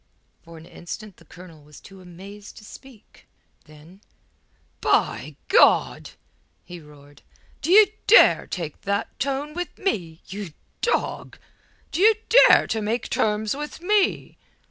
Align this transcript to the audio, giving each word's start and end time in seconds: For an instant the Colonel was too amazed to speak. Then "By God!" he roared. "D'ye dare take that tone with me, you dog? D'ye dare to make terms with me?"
For 0.41 0.57
an 0.57 0.65
instant 0.65 1.17
the 1.17 1.25
Colonel 1.25 1.61
was 1.61 1.79
too 1.79 2.01
amazed 2.01 2.57
to 2.57 2.65
speak. 2.65 3.27
Then 3.65 4.01
"By 4.81 5.35
God!" 5.47 6.09
he 6.65 6.79
roared. 6.79 7.21
"D'ye 7.61 7.85
dare 8.07 8.47
take 8.47 8.81
that 8.81 9.19
tone 9.19 9.53
with 9.53 9.77
me, 9.77 10.21
you 10.25 10.53
dog? 10.81 11.37
D'ye 11.91 12.15
dare 12.47 12.65
to 12.65 12.81
make 12.81 13.09
terms 13.11 13.55
with 13.55 13.79
me?" 13.79 14.39